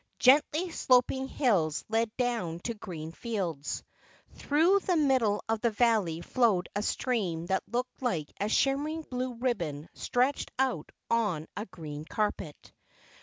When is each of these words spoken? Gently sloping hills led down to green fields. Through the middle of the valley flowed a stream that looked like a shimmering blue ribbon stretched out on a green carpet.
Gently 0.17 0.71
sloping 0.71 1.27
hills 1.27 1.85
led 1.87 2.09
down 2.17 2.59
to 2.61 2.73
green 2.73 3.11
fields. 3.11 3.83
Through 4.33 4.79
the 4.79 4.97
middle 4.97 5.43
of 5.47 5.61
the 5.61 5.69
valley 5.69 6.21
flowed 6.21 6.69
a 6.75 6.81
stream 6.81 7.45
that 7.45 7.61
looked 7.71 8.01
like 8.01 8.33
a 8.39 8.49
shimmering 8.49 9.03
blue 9.11 9.35
ribbon 9.35 9.89
stretched 9.93 10.49
out 10.57 10.91
on 11.11 11.45
a 11.55 11.67
green 11.67 12.05
carpet. 12.05 12.73